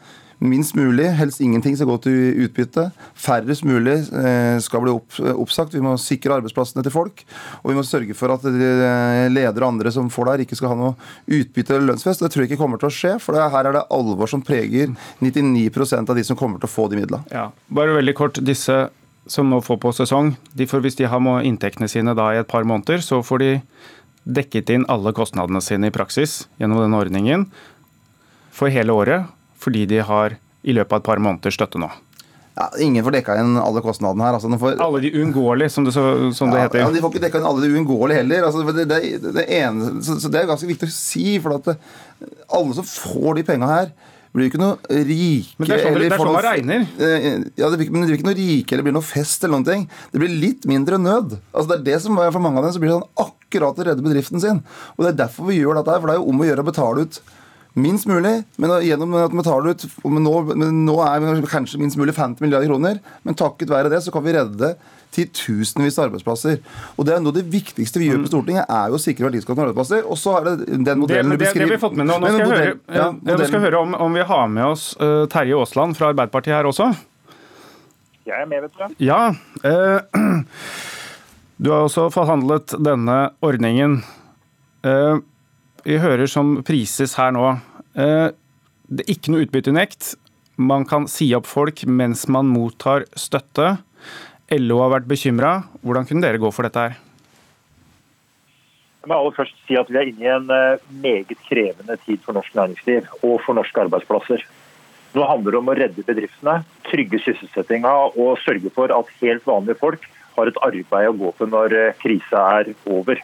minst 0.42 0.74
mulig, 0.74 1.06
helst 1.16 1.40
ingenting 1.40 1.76
skal 1.76 1.88
gå 1.90 1.96
til 2.06 2.44
utbytte. 2.46 2.88
Færrest 3.18 3.64
mulig 3.66 3.94
eh, 4.18 4.58
skal 4.62 4.82
bli 4.84 4.94
opp, 4.94 5.18
oppsagt. 5.36 5.76
Vi 5.76 5.82
må 5.84 5.94
sikre 6.00 6.38
arbeidsplassene 6.38 6.84
til 6.84 6.94
folk. 6.94 7.22
Og 7.62 7.70
vi 7.70 7.76
må 7.78 7.84
sørge 7.86 8.16
for 8.18 8.34
at 8.34 8.46
eh, 8.48 9.28
ledere 9.30 9.62
og 9.62 9.74
andre 9.74 9.92
som 9.94 10.10
får 10.12 10.32
der, 10.32 10.44
ikke 10.44 10.58
skal 10.58 10.72
ha 10.72 10.78
noe 10.78 10.94
utbytte 11.30 11.76
eller 11.76 11.92
lønnsfest. 11.92 12.24
Det 12.24 12.32
tror 12.32 12.44
jeg 12.44 12.52
ikke 12.52 12.62
kommer 12.62 12.82
til 12.82 12.90
å 12.90 12.94
skje, 12.94 13.14
for 13.22 13.38
her 13.38 13.70
er 13.70 13.78
det 13.78 13.84
alvor 13.94 14.30
som 14.30 14.42
preger 14.44 14.92
99% 15.22 16.10
av 16.10 16.18
de 16.18 16.26
som 16.26 16.38
kommer 16.38 16.62
til 16.62 16.70
å 16.70 16.74
få 16.74 16.88
de 16.92 17.00
midlene. 17.02 17.22
Ja, 17.32 17.50
Bare 17.72 17.96
veldig 17.96 18.16
kort. 18.18 18.42
Disse 18.62 18.92
som 19.26 19.48
nå 19.50 19.58
får 19.62 19.78
på 19.82 19.90
sesong, 19.94 20.36
de 20.54 20.66
får, 20.70 20.82
hvis 20.84 20.96
de 20.98 21.08
har 21.10 21.42
inntektene 21.46 21.88
sine 21.90 22.14
da 22.14 22.28
i 22.30 22.38
et 22.38 22.46
par 22.50 22.62
måneder, 22.66 23.02
så 23.02 23.18
får 23.22 23.42
de 23.42 23.50
dekket 24.22 24.70
inn 24.70 24.86
alle 24.90 25.10
kostnadene 25.14 25.58
sine 25.62 25.90
i 25.90 25.94
praksis 25.94 26.44
gjennom 26.60 26.78
denne 26.84 27.00
ordningen 27.02 27.48
for 28.54 28.70
hele 28.70 28.94
året, 28.94 29.26
fordi 29.58 29.82
de 29.90 29.98
har 30.06 30.36
i 30.62 30.74
løpet 30.74 30.94
av 30.94 31.02
et 31.02 31.08
par 31.08 31.22
måneder 31.22 31.54
støtte 31.54 31.80
nå. 31.82 31.90
Ja, 32.54 32.68
ingen 32.84 33.02
får 33.02 33.16
dekka 33.16 33.38
inn 33.40 33.56
alle 33.58 33.82
kostnadene 33.82 34.28
her. 34.28 34.36
Altså, 34.36 34.50
de 34.52 34.60
får, 34.60 34.76
Alle 34.84 35.00
de 35.02 35.10
uunngåelige, 35.16 35.72
som 35.72 35.86
det, 35.86 35.94
så, 35.96 36.04
som 36.36 36.52
det 36.52 36.60
heter. 36.62 36.84
Ja, 36.84 36.90
de 36.92 37.02
får 37.02 37.14
ikke 37.14 37.24
dekka 37.24 37.40
inn 37.40 37.48
alle 37.48 37.64
de 37.64 37.72
uunngåelige 37.72 38.20
heller. 38.20 38.46
Altså, 38.46 38.62
det, 38.76 38.86
det, 38.90 39.32
det 39.40 39.46
ene, 39.58 39.94
så, 40.04 40.18
så 40.22 40.30
det 40.30 40.42
er 40.42 40.50
ganske 40.52 40.70
viktig 40.70 40.90
å 40.90 40.94
si. 40.94 41.26
For 41.42 41.56
at 41.56 41.72
alle 42.52 42.76
som 42.78 42.86
får 42.86 43.40
de 43.40 43.46
penga 43.48 43.70
her, 43.72 43.94
blir 44.34 44.48
ikke 44.48 44.60
noe 44.62 44.76
rike 44.88 45.54
Men 45.58 45.68
det 45.68 45.76
er 45.76 45.82
sånn- 45.84 45.98
det 46.00 46.06
er 46.12 46.18
sånn 46.18 46.32
man 46.32 46.44
regner. 46.46 46.86
Eh, 46.98 47.44
Ja, 47.56 47.68
det 47.70 47.78
blir, 47.78 47.90
men 47.90 48.00
det 48.02 48.08
blir 48.08 48.18
ikke 48.18 48.30
noe 48.30 48.38
rike 48.38 48.72
eller 48.72 48.82
blir 48.86 48.92
noe 48.96 49.02
fest 49.04 49.44
eller 49.44 49.58
noen 49.58 49.66
ting. 49.66 49.88
Det 50.12 50.18
blir 50.20 50.28
litt 50.40 50.64
mindre 50.66 50.96
nød. 50.98 51.38
Altså 51.54 51.68
Det 51.68 51.78
er 51.80 51.84
det 51.92 52.02
som 52.02 52.16
For 52.16 52.38
mange 52.40 52.58
av 52.58 52.64
dem 52.64 52.72
så 52.72 52.80
blir 52.80 52.88
det 52.92 53.00
sånn 53.02 53.28
akkurat 53.28 53.76
å 53.76 53.84
redde 53.84 54.02
bedriften 54.02 54.40
sin. 54.40 54.62
Og 54.96 55.04
det 55.04 55.12
er 55.14 55.26
derfor 55.26 55.46
vi 55.46 55.58
gjør 55.60 55.76
dette 55.76 55.92
her. 55.92 56.00
For 56.00 56.06
det 56.08 56.16
er 56.16 56.20
jo 56.22 56.28
om 56.28 56.40
å 56.40 56.48
gjøre 56.48 56.64
å 56.64 56.70
betale 56.72 57.00
ut 57.04 57.20
minst 57.78 58.08
mulig, 58.08 58.42
men 58.60 58.72
gjennom 58.84 59.14
at 59.16 59.32
vi 59.32 59.38
betaler 59.40 59.72
ut 59.72 59.84
men 60.04 60.24
nå, 60.26 60.32
men 60.52 60.82
nå 60.86 60.96
er 61.06 61.22
vi 61.24 61.46
kanskje 61.50 61.80
minst 61.80 61.96
mulig 62.00 62.14
50 62.16 62.44
milliarder 62.44 62.68
kroner, 62.68 62.98
men 63.24 63.38
takket 63.38 63.72
være 63.72 63.92
det 63.92 64.02
så 64.04 64.12
kan 64.14 64.24
vi 64.26 64.34
redde 64.36 64.74
titusenvis 65.12 65.98
av 66.00 66.06
arbeidsplasser. 66.08 66.60
Og 66.96 67.04
det 67.06 67.14
er 67.14 67.20
noe 67.20 67.34
av 67.34 67.38
det 67.38 67.44
viktigste 67.52 68.00
vi 68.00 68.08
gjør 68.08 68.22
på 68.24 68.30
Stortinget, 68.32 68.64
er 68.72 68.92
jo 68.92 68.96
å 68.96 69.02
sikre 69.02 69.26
verdiskapende 69.28 69.68
arbeidsplasser. 69.68 70.06
Og 70.08 70.16
så 70.20 70.38
er 70.38 70.46
det 70.48 70.54
den 70.70 70.86
Det, 70.88 70.96
modellen 71.02 71.32
du 71.32 71.36
det, 71.36 71.50
det 71.52 71.64
har 71.64 71.72
vi 71.74 71.80
fått 71.82 71.98
med 72.00 72.08
nå. 72.08 72.16
Nå 72.16 72.28
Men 72.28 72.32
skal 72.32 72.40
jeg 72.40 72.52
modell- 72.52 72.68
høre, 72.96 73.36
ja, 73.36 73.48
skal 73.50 73.64
høre 73.66 73.82
om, 73.84 73.96
om 74.08 74.16
vi 74.16 74.24
har 74.32 74.46
med 74.48 74.64
oss 74.70 74.86
uh, 75.00 75.26
Terje 75.32 75.58
Aasland 75.58 75.98
fra 75.98 76.12
Arbeiderpartiet 76.12 76.56
her 76.56 76.68
også. 76.70 76.88
Jeg 78.24 78.38
er 78.40 78.48
med, 78.48 78.64
vet 78.64 78.78
du. 78.78 78.96
Ja. 79.04 79.20
Uh, 79.60 80.00
du 81.62 81.70
har 81.74 81.84
også 81.90 82.08
forhandlet 82.14 82.72
denne 82.80 83.18
ordningen. 83.44 84.00
Eh, 84.82 85.20
vi 85.84 85.98
hører 86.02 86.30
som 86.30 86.58
prises 86.66 87.16
her 87.18 87.32
nå. 87.34 87.46
Eh, 87.98 88.28
det 88.92 89.04
er 89.04 89.14
ikke 89.14 89.32
noe 89.34 89.46
utbyttenekt. 89.46 90.14
Man 90.60 90.84
kan 90.88 91.08
si 91.10 91.30
opp 91.36 91.48
folk 91.48 91.84
mens 91.88 92.26
man 92.30 92.50
mottar 92.50 93.06
støtte. 93.18 93.78
LO 94.52 94.82
har 94.82 94.92
vært 94.98 95.08
bekymra. 95.10 95.54
Hvordan 95.82 96.06
kunne 96.08 96.24
dere 96.24 96.40
gå 96.42 96.50
for 96.52 96.68
dette 96.68 96.86
her? 96.86 96.98
Jeg 99.02 99.10
må 99.10 99.18
aller 99.18 99.34
først 99.34 99.56
si 99.66 99.74
at 99.74 99.88
Vi 99.90 99.98
er 99.98 100.10
inne 100.12 100.26
i 100.26 100.30
en 100.30 100.50
eh, 100.54 100.82
meget 101.02 101.32
krevende 101.48 101.96
tid 102.04 102.20
for 102.22 102.38
norsk 102.38 102.54
næringsliv 102.54 103.08
og 103.22 103.40
for 103.42 103.58
norske 103.58 103.82
arbeidsplasser. 103.82 104.44
Nå 105.12 105.26
handler 105.28 105.52
det 105.52 105.58
om 105.58 105.68
å 105.68 105.76
redde 105.76 106.04
bedriftene, 106.06 106.62
trygge 106.86 107.18
sysselsettinga 107.20 107.90
og 108.14 108.38
sørge 108.44 108.70
for 108.72 108.94
at 108.94 109.10
helt 109.20 109.44
vanlige 109.48 109.80
folk 109.82 110.06
har 110.36 110.48
et 110.48 110.60
arbeid 110.64 111.10
å 111.10 111.18
gå 111.18 111.32
til 111.36 111.50
når 111.52 111.76
eh, 111.76 111.98
krisa 112.00 112.46
er 112.60 112.72
over. 112.86 113.18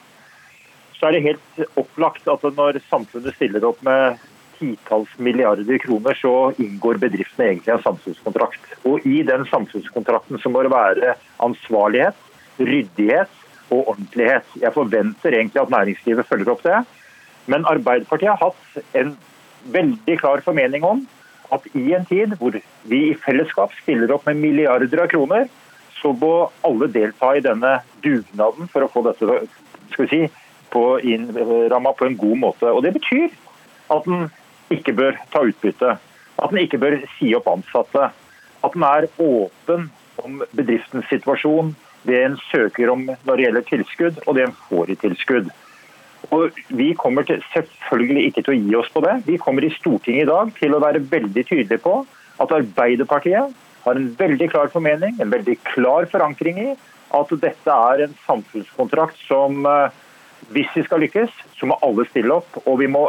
Så 0.99 1.09
er 1.09 1.15
det 1.15 1.27
helt 1.29 1.79
opplagt 1.79 2.27
at 2.31 2.45
når 2.57 2.81
samfunnet 2.89 3.37
stiller 3.37 3.65
opp 3.69 3.83
med 3.87 4.19
titalls 4.59 5.11
milliarder 5.23 5.79
kroner, 5.79 6.17
så 6.19 6.51
inngår 6.59 6.99
bedriftene 6.99 7.53
egentlig 7.53 7.75
en 7.77 7.85
samfunnskontrakt. 7.85 8.73
Og 8.91 9.07
I 9.07 9.21
den 9.27 9.47
samfunnskontrakten 9.47 10.41
så 10.43 10.51
må 10.51 10.65
det 10.67 10.73
være 10.75 11.15
ansvarlighet, 11.45 12.19
ryddighet 12.59 13.31
og 13.71 13.93
ordentlighet. 13.93 14.49
Jeg 14.59 14.75
forventer 14.75 15.37
egentlig 15.37 15.63
at 15.63 15.71
næringslivet 15.71 16.27
følger 16.27 16.51
opp 16.55 16.65
det. 16.67 16.81
Men 17.49 17.69
Arbeiderpartiet 17.71 18.35
har 18.35 18.51
hatt 18.51 18.99
en 18.99 19.15
veldig 19.71 20.19
klar 20.19 20.43
formening 20.45 20.85
om 20.87 21.07
at 21.55 21.65
i 21.79 21.93
en 21.97 22.05
tid 22.09 22.35
hvor 22.41 22.59
vi 22.91 23.01
i 23.13 23.17
fellesskap 23.23 23.73
stiller 23.79 24.11
opp 24.13 24.27
med 24.29 24.43
milliarder 24.43 25.05
av 25.05 25.09
kroner, 25.13 25.47
så 26.03 26.13
må 26.15 26.51
alle 26.67 26.91
delta 26.93 27.33
i 27.35 27.45
denne 27.45 27.79
dugnaden 28.05 28.69
for 28.71 28.85
å 28.85 28.91
få 28.93 29.03
dette 29.07 29.41
skal 29.93 30.05
vi 30.05 30.11
si, 30.11 30.21
på 30.73 30.85
innramma 31.01 31.93
på 31.97 32.09
en 32.09 32.17
god 32.17 32.39
måte. 32.45 32.71
Og 32.73 32.83
Det 32.83 32.95
betyr 32.97 33.29
at 33.95 34.07
en 34.07 34.29
ikke 34.75 34.93
bør 34.93 35.19
ta 35.33 35.45
utbytte, 35.49 35.97
at 36.39 36.53
en 36.53 36.61
ikke 36.61 36.81
bør 36.81 37.01
si 37.19 37.35
opp 37.35 37.49
ansatte, 37.51 38.11
At 38.59 38.75
den 38.75 38.83
er 38.83 39.07
åpen 39.23 39.85
om 40.19 40.43
bedriftens 40.51 41.07
situasjon, 41.07 41.77
det 42.03 42.25
en 42.25 42.37
søker 42.51 42.91
om 42.91 43.05
når 43.07 43.37
det 43.37 43.45
gjelder 43.45 43.67
tilskudd, 43.69 44.19
og 44.27 44.35
det 44.35 44.49
en 44.49 44.57
får 44.67 44.91
i 44.91 44.97
tilskudd. 44.99 45.53
Og 46.35 46.59
Vi 46.69 46.89
kommer 46.99 47.23
til, 47.23 47.43
selvfølgelig 47.53 48.25
ikke 48.27 48.43
til 48.43 48.55
å 48.55 48.59
gi 48.59 48.75
oss 48.81 48.91
på 48.91 49.03
det. 49.05 49.15
Vi 49.27 49.39
kommer 49.39 49.63
i 49.63 49.71
Stortinget 49.71 50.27
i 50.27 50.31
dag 50.31 50.51
til 50.59 50.75
å 50.75 50.83
være 50.83 51.05
veldig 51.11 51.45
tydelige 51.47 51.85
på 51.85 52.01
at 52.43 52.55
Arbeiderpartiet 52.55 53.55
har 53.85 53.95
en 53.95 54.11
veldig 54.19 54.51
klar 54.51 54.69
formening, 54.75 55.17
en 55.21 55.31
veldig 55.31 55.57
klar 55.71 56.09
forankring 56.11 56.59
i 56.59 56.69
at 57.15 57.31
dette 57.41 57.79
er 57.93 58.05
en 58.05 58.15
samfunnskontrakt 58.27 59.17
som 59.29 59.65
eh, 59.67 59.95
hvis 60.53 60.71
vi 60.75 60.85
skal 60.87 61.03
lykkes, 61.05 61.33
så 61.59 61.69
må 61.69 61.79
alle 61.85 62.07
stille 62.09 62.35
opp. 62.41 62.61
Og 62.65 62.79
vi 62.81 62.89
må 62.91 63.09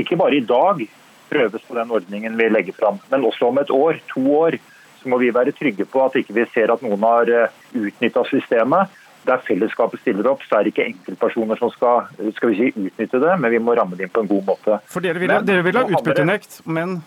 ikke 0.00 0.18
bare 0.20 0.38
i 0.38 0.44
dag 0.44 0.82
prøves 1.30 1.62
på 1.66 1.76
den 1.76 1.90
ordningen 1.90 2.36
vi 2.38 2.48
legger 2.50 2.76
fram, 2.76 3.00
men 3.10 3.24
også 3.26 3.48
om 3.48 3.58
et 3.58 3.70
år, 3.74 3.98
to 4.12 4.22
år, 4.36 4.58
så 5.00 5.10
må 5.10 5.18
vi 5.18 5.32
være 5.34 5.54
trygge 5.56 5.86
på 5.90 6.04
at 6.04 6.14
ikke 6.20 6.36
vi 6.36 6.44
ser 6.54 6.70
at 6.72 6.84
noen 6.84 7.02
har 7.02 7.32
eh, 7.32 7.58
utnytta 7.74 8.22
systemet. 8.30 8.92
Der 9.26 9.42
fellesskapet 9.42 9.98
stiller 10.04 10.28
opp, 10.30 10.44
så 10.46 10.60
er 10.60 10.66
det 10.66 10.74
ikke 10.74 10.86
enkeltpersoner 10.86 11.58
som 11.58 11.72
skal, 11.74 12.06
skal 12.36 12.52
vi 12.52 12.58
si, 12.60 12.68
utnytte 12.78 13.18
det, 13.22 13.32
men 13.42 13.50
vi 13.50 13.58
må 13.58 13.74
ramme 13.74 13.98
det 13.98 14.06
inn 14.06 14.14
på 14.14 14.22
en 14.22 14.30
god 14.30 14.44
måte. 14.52 14.78
For 14.92 15.02
dere 15.02 15.22
vil, 15.22 15.34
dere 15.48 15.64
vil 15.66 15.80
ha 15.80 15.82
utbyttenekt, 15.90 16.60
men 16.70 17.00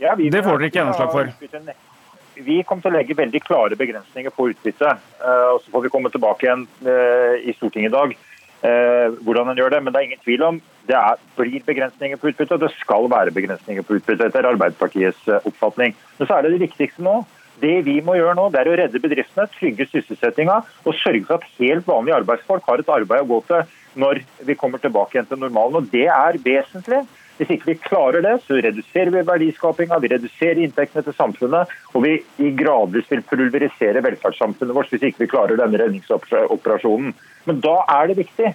ja, 0.00 0.12
det 0.16 0.44
får 0.44 0.60
dere 0.60 0.68
ikke 0.68 0.82
gjennomslag 0.82 1.14
for? 1.14 1.88
Vi 2.36 2.60
kommer 2.66 2.84
til 2.84 2.92
å 2.92 2.96
legge 2.98 3.18
veldig 3.18 3.40
klare 3.44 3.78
begrensninger 3.78 4.34
på 4.34 4.50
utbytte. 4.52 4.92
Eh, 5.20 5.48
og 5.54 5.62
Så 5.64 5.72
får 5.72 5.86
vi 5.86 5.92
komme 5.94 6.12
tilbake 6.12 6.46
igjen 6.46 6.66
eh, 6.84 7.40
i 7.48 7.56
Stortinget 7.58 7.92
i 7.92 7.96
dag 7.98 8.18
hvordan 8.60 9.48
en 9.48 9.56
gjør 9.56 9.70
det. 9.72 9.78
Men 9.80 9.94
det 9.94 9.96
er 9.96 10.04
ingen 10.04 10.18
tvil 10.20 10.42
om 10.44 10.56
det 10.84 10.92
er, 10.92 11.20
blir 11.38 11.62
begrensninger 11.64 12.18
på 12.20 12.28
utbytte, 12.28 12.58
og 12.58 12.60
det 12.60 12.68
skal 12.74 13.06
være 13.08 13.32
begrensninger 13.32 13.86
på 13.88 13.96
utbytte 13.96 14.26
etter 14.28 14.44
Arbeiderpartiets 14.50 15.30
oppfatning. 15.48 15.94
Men 16.18 16.28
så 16.28 16.36
er 16.36 16.44
det 16.44 16.50
det 16.52 16.66
viktigste 16.66 17.06
nå 17.06 17.22
det 17.60 17.76
vi 17.86 17.98
må 18.04 18.16
gjøre 18.16 18.36
nå, 18.38 18.48
det 18.52 18.62
er 18.62 18.70
å 18.70 18.76
redde 18.80 19.02
bedriftene, 19.02 19.48
trygge 19.54 19.86
sysselsettinga 19.90 20.60
og 20.60 20.96
sørge 21.00 21.26
for 21.28 21.38
at 21.38 21.48
helt 21.58 21.88
vanlige 21.88 22.18
arbeidsfolk 22.20 22.66
har 22.68 22.82
et 22.82 22.92
arbeid 22.92 23.24
å 23.24 23.30
gå 23.34 23.40
til 23.48 23.76
når 24.00 24.22
vi 24.46 24.56
kommer 24.58 24.80
tilbake 24.82 25.16
igjen 25.16 25.28
til 25.28 25.40
normalen. 25.42 25.80
Og 25.80 25.90
Det 25.92 26.06
er 26.06 26.38
vesentlig. 26.44 27.02
Hvis 27.40 27.54
ikke 27.54 27.70
vi 27.70 27.76
klarer 27.80 28.20
det, 28.24 28.34
så 28.44 28.58
reduserer 28.60 29.12
vi 29.14 29.24
verdiskapinga, 29.24 29.98
vi 30.02 30.12
reduserer 30.12 30.60
inntektene 30.60 31.06
til 31.06 31.16
samfunnet, 31.16 31.72
og 31.94 32.04
vi 32.04 32.50
gradvis 32.58 33.08
vil 33.08 33.24
pulverisere 33.30 34.02
velferdssamfunnet 34.04 34.76
vårt 34.76 34.92
hvis 34.92 35.06
ikke 35.08 35.24
vi 35.24 35.30
klarer 35.32 35.56
denne 35.60 35.80
redningsoperasjonen. 35.80 37.14
Men 37.48 37.64
da 37.64 37.78
er 37.96 38.10
det 38.10 38.20
viktig 38.20 38.52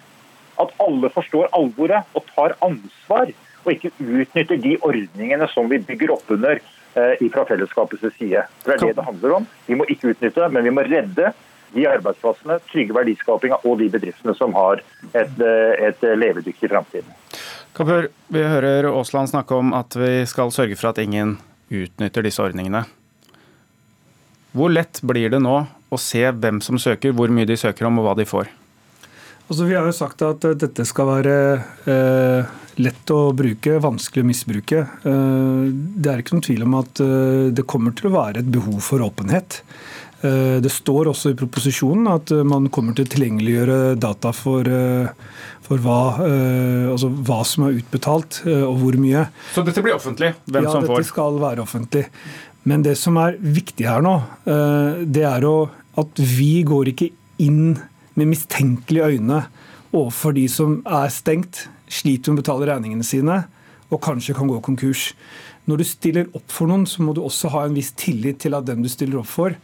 at 0.61 0.77
alle 0.85 1.09
forstår 1.11 1.49
alvoret 1.57 2.15
og 2.15 2.29
tar 2.35 2.53
ansvar, 2.63 3.33
og 3.65 3.73
ikke 3.73 3.89
utnytter 3.97 4.61
de 4.61 4.77
ordningene 4.85 5.49
som 5.49 5.67
vi 5.71 5.81
bygger 5.81 6.13
opp 6.13 6.29
under 6.31 6.61
Eh, 6.95 7.29
fra 7.29 7.45
fellesskapets 7.45 8.15
side. 8.17 8.45
Det 8.63 8.73
er 8.73 8.77
det 8.79 8.95
det 8.95 9.03
handler 9.03 9.33
om. 9.35 9.47
Vi 9.67 9.75
må 9.75 9.83
ikke 9.91 10.13
utnytte, 10.13 10.47
men 10.47 10.63
vi 10.63 10.71
må 10.71 10.85
redde 10.87 11.33
de 11.73 11.83
arbeidsplassene, 11.91 12.55
trygge 12.69 12.95
verdiskapinga 12.95 13.57
og 13.67 13.81
de 13.81 13.89
bedriftene 13.91 14.31
som 14.37 14.55
har 14.55 14.79
et, 15.11 15.33
eh, 15.43 15.87
et 15.89 16.05
levedyktig 16.15 16.69
framtid. 16.71 17.03
Kapur, 17.75 18.05
vi 18.31 18.39
hører 18.39 18.87
Aasland 18.87 19.33
snakke 19.33 19.55
om 19.59 19.73
at 19.75 19.97
vi 19.99 20.21
skal 20.31 20.51
sørge 20.55 20.77
for 20.79 20.93
at 20.93 20.99
ingen 21.03 21.33
utnytter 21.67 22.23
disse 22.23 22.39
ordningene. 22.39 22.85
Hvor 24.55 24.71
lett 24.71 25.01
blir 25.03 25.33
det 25.33 25.41
nå 25.43 25.57
å 25.67 25.99
se 25.99 26.21
hvem 26.31 26.61
som 26.63 26.79
søker, 26.79 27.11
hvor 27.11 27.33
mye 27.35 27.49
de 27.49 27.57
søker 27.59 27.89
om 27.89 27.99
og 27.99 28.07
hva 28.07 28.13
de 28.15 28.27
får? 28.29 28.47
Altså, 29.49 29.67
vi 29.67 29.75
har 29.75 29.83
jo 29.89 29.97
sagt 29.97 30.23
at 30.23 30.47
eh, 30.47 30.55
dette 30.57 30.85
skal 30.87 31.09
være 31.09 31.35
eh, 31.91 32.53
lett 32.79 33.11
å 33.13 33.19
bruke, 33.35 33.75
vanskelig 33.83 34.23
å 34.23 34.29
misbruke. 34.31 34.85
Eh, 35.11 35.67
det 35.99 36.13
er 36.13 36.23
ikke 36.23 36.37
noen 36.37 36.47
tvil 36.47 36.63
om 36.65 36.79
at 36.79 37.03
eh, 37.03 37.51
det 37.59 37.67
kommer 37.69 37.93
til 37.93 38.07
å 38.09 38.15
være 38.15 38.41
et 38.41 38.55
behov 38.55 38.79
for 38.87 39.03
åpenhet. 39.03 39.59
Eh, 40.25 40.57
det 40.63 40.71
står 40.71 41.11
også 41.11 41.33
i 41.33 41.37
proposisjonen 41.37 42.07
at 42.09 42.31
eh, 42.33 42.45
man 42.47 42.71
kommer 42.73 42.95
til 42.95 43.05
å 43.05 43.11
tilgjengeliggjøre 43.11 43.79
data 44.01 44.31
for, 44.33 44.65
for 45.65 45.81
hva, 45.81 45.99
altså 46.91 47.09
hva, 47.09 47.39
som 47.47 47.65
er 47.65 47.79
utbetalt 47.79 48.43
og 48.45 48.75
hvor 48.83 48.97
mye. 49.01 49.25
Så 49.55 49.63
dette 49.65 49.81
blir 49.81 49.95
offentlig? 49.97 50.35
Hvem 50.45 50.67
ja, 50.67 50.71
som 50.71 50.85
får? 50.85 50.91
Ja, 50.93 51.01
dette 51.01 51.09
skal 51.09 51.39
være 51.41 51.63
offentlig. 51.65 52.03
Men 52.69 52.85
det 52.85 52.95
som 53.01 53.17
er 53.21 53.37
viktig 53.41 53.87
her 53.89 54.05
nå, 54.05 54.13
det 54.45 55.25
er 55.25 55.47
at 55.49 56.21
vi 56.21 56.51
går 56.67 56.93
ikke 56.93 57.09
inn 57.41 57.75
med 58.15 58.29
mistenkelige 58.31 59.15
øyne 59.15 59.41
overfor 59.95 60.35
de 60.35 60.45
som 60.51 60.79
er 60.85 61.11
stengt, 61.13 61.65
sliter 61.89 62.33
med 62.33 62.39
å 62.39 62.43
betale 62.43 62.69
regningene 62.71 63.05
sine 63.05 63.41
og 63.93 64.01
kanskje 64.03 64.33
kan 64.37 64.49
gå 64.49 64.57
konkurs. 64.65 65.11
Når 65.69 65.81
du 65.81 65.85
stiller 65.87 66.29
opp 66.37 66.49
for 66.53 66.69
noen, 66.69 66.85
så 66.89 67.01
må 67.05 67.13
du 67.15 67.21
også 67.23 67.49
ha 67.53 67.63
en 67.65 67.75
viss 67.77 67.91
tillit 67.97 68.41
til 68.43 68.57
at 68.57 68.65
den 68.67 68.83
du 68.85 68.89
stiller 68.91 69.21
opp 69.21 69.29
for, 69.29 69.55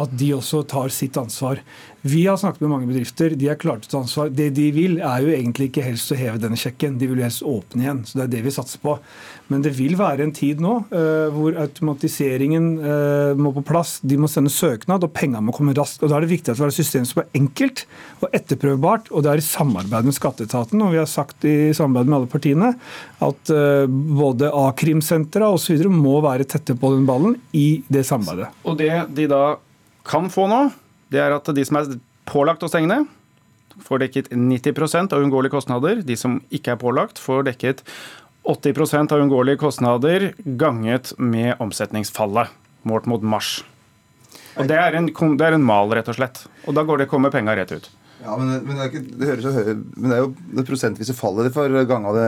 at 0.00 0.18
de 0.20 0.32
også 0.36 0.64
tar 0.70 0.92
sitt 0.94 1.18
ansvar. 1.20 1.60
Vi 2.00 2.22
har 2.26 2.36
snakket 2.40 2.62
med 2.64 2.70
mange 2.72 2.88
bedrifter. 2.88 3.34
De 3.36 3.50
er 3.52 3.58
klare 3.60 3.82
til 3.82 3.90
å 3.90 3.92
ta 3.92 3.98
ansvar. 4.06 4.30
Det 4.32 4.46
de 4.56 4.70
vil, 4.72 4.96
er 5.04 5.20
jo 5.20 5.34
egentlig 5.34 5.68
ikke 5.68 5.84
helst 5.84 6.14
å 6.14 6.16
heve 6.16 6.40
denne 6.40 6.56
sjekken. 6.56 6.96
De 7.00 7.10
vil 7.10 7.20
helst 7.20 7.44
åpne 7.44 7.84
igjen. 7.84 8.00
Så 8.08 8.16
det 8.16 8.24
er 8.24 8.32
det 8.38 8.40
vi 8.46 8.54
satser 8.54 8.80
på. 8.80 8.94
Men 9.52 9.64
det 9.66 9.74
vil 9.76 9.98
være 10.00 10.24
en 10.24 10.32
tid 10.32 10.62
nå 10.64 10.78
uh, 10.94 11.28
hvor 11.34 11.58
automatiseringen 11.60 12.70
uh, 12.80 13.36
må 13.36 13.52
på 13.58 13.66
plass. 13.68 13.98
De 14.00 14.16
må 14.16 14.30
sende 14.32 14.52
søknad, 14.54 15.04
og 15.04 15.12
pengene 15.12 15.44
må 15.44 15.52
komme 15.56 15.76
raskt. 15.76 16.00
Og 16.00 16.08
Da 16.08 16.16
er 16.16 16.24
det 16.24 16.32
viktig 16.32 16.54
at 16.54 16.60
vi 16.60 16.64
har 16.64 16.72
et 16.72 16.80
system 16.80 17.04
som 17.08 17.20
er 17.24 17.30
enkelt 17.36 17.84
og 18.22 18.28
etterprøvbart, 18.32 19.12
og 19.12 19.26
det 19.26 19.34
er 19.34 19.44
i 19.44 19.48
samarbeid 19.50 20.08
med 20.08 20.16
skatteetaten. 20.16 20.80
Og 20.80 20.96
vi 20.96 21.02
har 21.02 21.10
sagt 21.10 21.44
i 21.44 21.56
samarbeid 21.76 22.08
med 22.08 22.20
alle 22.22 22.32
partiene 22.32 22.74
at 23.28 23.52
uh, 23.52 23.84
både 24.24 24.48
a-krimsentra 24.48 25.52
osv. 25.52 25.84
må 25.92 26.22
være 26.24 26.48
tette 26.48 26.78
på 26.80 26.96
den 26.96 27.04
ballen 27.10 27.36
i 27.52 27.82
det 27.92 28.08
samarbeidet. 28.08 28.54
Og 28.64 28.80
det 28.80 28.94
de 29.12 29.28
da 29.28 29.44
kan 30.06 30.30
få 30.32 30.46
nå, 30.50 30.60
det 31.10 31.20
er 31.22 31.34
at 31.36 31.48
de 31.54 31.64
som 31.66 31.80
er 31.80 31.96
pålagt 32.30 32.62
å 32.64 32.70
stenge 32.70 32.90
ned, 32.90 33.08
får 33.80 34.02
dekket 34.04 34.30
90% 34.34 35.14
av 35.14 35.22
uunngåelige 35.22 35.54
kostnader. 35.54 36.02
De 36.04 36.16
som 36.18 36.40
ikke 36.52 36.74
er 36.74 36.80
pålagt, 36.80 37.20
får 37.22 37.46
dekket 37.48 37.84
80% 38.48 39.12
av 39.12 39.22
uunngåelige 39.22 39.60
kostnader 39.60 40.30
ganget 40.44 41.12
med 41.18 41.60
omsetningsfallet 41.60 42.52
målt 42.88 43.08
mot 43.10 43.22
mars. 43.22 43.60
Og 44.58 44.66
Det 44.68 44.76
er 44.76 44.96
en, 44.98 45.06
det 45.08 45.46
er 45.46 45.56
en 45.56 45.64
mal, 45.64 45.90
rett 45.94 46.08
og 46.10 46.16
slett. 46.16 46.44
Og 46.66 46.76
da 46.76 46.84
går 46.84 47.02
det 47.02 47.10
kommer 47.10 47.32
penga 47.32 47.54
rett 47.56 47.72
ut. 47.72 47.90
Ja, 48.20 48.34
men, 48.36 48.50
men, 48.66 48.76
det, 48.76 48.86
ikke, 48.90 49.00
det, 49.16 49.28
høres 49.30 49.46
jo 49.46 49.50
høy, 49.54 49.68
men 49.96 50.12
det 50.12 50.16
er 50.16 50.20
jo 50.20 50.30
det 50.58 50.64
prosentvise 50.68 51.14
fallet 51.16 51.46
de 51.46 51.52
får 51.54 51.72
ganga 51.88 52.10
det, 52.12 52.26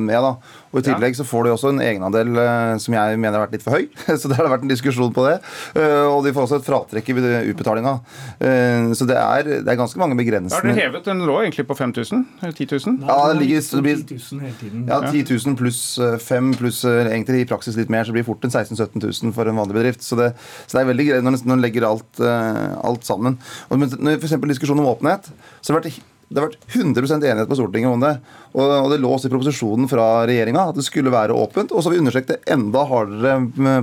med. 0.00 0.14
da. 0.24 0.30
Og 0.72 0.80
I 0.80 0.84
tillegg 0.86 1.18
så 1.18 1.26
får 1.28 1.44
de 1.44 1.52
også 1.52 1.72
en 1.74 1.82
egenandel 1.84 2.30
uh, 2.38 2.76
som 2.80 2.96
jeg 2.96 3.18
mener 3.20 3.36
har 3.36 3.44
vært 3.44 3.58
litt 3.58 3.64
for 3.66 3.76
høy. 3.76 3.90
så 4.20 4.30
det 4.30 4.38
har 4.38 4.48
vært 4.48 4.64
en 4.64 4.72
diskusjon 4.72 5.12
på 5.12 5.26
det. 5.26 5.34
Uh, 5.76 6.08
og 6.14 6.24
de 6.24 6.32
får 6.32 6.46
også 6.46 6.60
et 6.62 6.68
fratrekk 6.68 7.10
i 7.12 7.16
utbetalinga. 7.52 7.94
Uh, 8.40 8.94
så 8.96 9.08
det 9.08 9.18
er, 9.20 9.50
det 9.50 9.68
er, 9.68 9.78
ganske 9.80 10.00
mange 10.00 10.16
begrensninger. 10.16 10.64
Har 10.64 10.80
dere 10.80 10.86
hevet 10.88 11.10
den 11.10 11.20
lå 11.28 11.36
egentlig 11.42 11.66
på 11.68 11.76
5000? 11.76 12.24
10 12.48 12.68
000? 12.72 12.96
Ja, 13.04 13.18
det 13.28 13.38
ligger 13.42 13.68
det 13.68 13.84
blir, 13.84 14.02
10 14.08 14.18
000 14.32 14.46
hele 14.46 14.56
tiden. 14.62 14.88
Ja, 14.88 15.02
10 15.04 15.24
000 15.28 15.58
pluss 15.60 15.82
5 16.24 16.54
pluss 16.56 16.80
egentlig 16.88 17.44
i 17.44 17.48
praksis 17.52 17.76
litt 17.76 17.92
mer, 17.92 18.08
så 18.08 18.16
blir 18.16 18.24
det 18.24 18.30
fort 18.30 18.48
en 18.48 18.54
16 18.54 18.80
000-17 18.80 19.28
000 19.28 19.36
for 19.36 19.52
en 19.52 19.60
vanlig 19.60 19.76
bedrift. 19.76 20.04
Så 20.08 20.16
det, 20.16 20.32
så 20.64 20.78
det 20.78 20.86
er 20.86 20.90
veldig 20.94 21.08
greit 21.10 21.28
når 21.28 21.38
man 21.52 21.64
legger 21.64 21.88
alt, 21.88 22.24
alt 22.24 23.04
sammen. 23.04 23.36
Og, 23.68 23.80
men, 23.80 23.92
for 24.24 24.48
diskusjonen 24.48 24.84
om 24.84 24.92
åpenhet 24.94 25.17
enighet. 25.18 25.32
Så 25.60 25.72
det 25.72 25.76
har 25.76 25.82
vært 25.82 26.06
det 26.28 26.42
har 26.42 26.50
vært 26.50 26.74
100% 26.76 27.22
enighet 27.24 27.48
på 27.48 27.56
Stortinget 27.56 27.88
om 27.88 28.02
det. 28.04 28.10
Og, 28.52 28.90
det 28.92 28.98
lå 29.00 29.08
også 29.14 29.30
i 29.30 29.32
proposisjonen 29.32 29.88
fra 29.88 30.26
regjeringa 30.28 30.66
at 30.68 30.76
det 30.76 30.84
skulle 30.84 31.08
være 31.08 31.32
åpent. 31.32 31.72
Og 31.72 31.80
så 31.80 31.88
har 31.88 31.94
vi 31.94 32.02
understreket 32.02 32.34
det 32.34 32.52
enda 32.52 32.82
hardere 32.84 33.38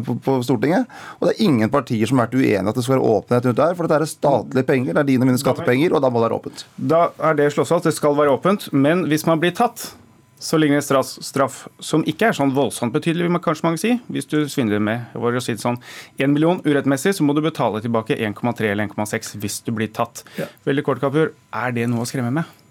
på, 0.05 0.13
på, 0.21 0.35
Stortinget. 0.45 0.85
Og 1.17 1.25
det 1.25 1.33
er 1.33 1.41
ingen 1.47 1.73
partier 1.73 2.05
som 2.05 2.21
har 2.21 2.29
vært 2.29 2.37
uenige 2.37 2.69
at 2.69 2.77
det 2.77 2.85
skal 2.85 2.99
være 2.99 3.15
åpenhet 3.15 3.49
rundt 3.49 3.61
der. 3.63 3.73
For 3.73 3.89
dette 3.89 3.97
er 3.97 4.13
statlige 4.13 4.69
penger, 4.69 4.93
det 4.93 5.01
er 5.01 5.09
dine 5.09 5.25
og 5.25 5.31
mine 5.31 5.41
skattepenger, 5.41 5.97
og 5.97 6.05
da 6.05 6.13
må 6.13 6.21
det 6.21 6.27
være 6.27 6.37
åpent. 6.37 6.65
Da 6.77 7.01
er 7.17 7.41
det 7.41 7.49
slått 7.55 7.71
fast, 7.73 7.89
det 7.89 7.97
skal 7.97 8.13
være 8.21 8.37
åpent. 8.37 8.69
Men 8.77 9.07
hvis 9.09 9.25
man 9.25 9.41
blir 9.41 9.57
tatt, 9.57 9.95
så 10.39 10.57
ligger 10.59 10.75
det 10.75 10.83
en 10.83 10.87
straff, 10.87 11.11
straff, 11.23 11.61
som 11.79 12.03
ikke 12.07 12.29
er 12.29 12.35
sånn 12.35 12.51
voldsomt 12.55 12.93
betydelig, 12.95 13.29
vil 13.29 13.41
kanskje 13.43 13.67
mange 13.67 13.81
si. 13.81 13.93
Hvis 14.11 14.27
du 14.31 14.37
svindler 14.51 14.83
med 14.83 15.15
å 15.15 15.31
si 15.39 15.55
det 15.55 15.63
sånn, 15.63 15.79
1 16.19 16.33
million 16.35 16.59
urettmessig, 16.65 17.15
så 17.15 17.23
må 17.23 17.35
du 17.37 17.41
betale 17.45 17.81
tilbake 17.83 18.17
1,3 18.19 18.73
eller 18.73 18.89
1,6 18.91 19.35
hvis 19.39 19.61
du 19.65 19.71
blir 19.75 19.93
tatt. 19.95 20.25
Ja. 20.39 20.49
Veldig 20.67 20.85
kort, 20.87 21.01
Kapur, 21.03 21.31
er 21.55 21.75
det 21.75 21.87
noe 21.91 22.03
å 22.03 22.09
skremme 22.09 22.33
med? 22.35 22.64